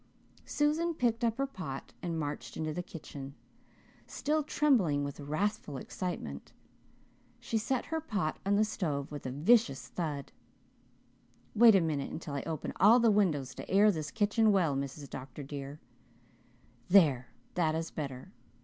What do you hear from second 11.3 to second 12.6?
"Wait a moment until I